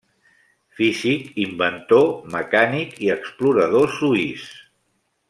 [0.77, 4.49] Físic, inventor, mecànic i explorador suís.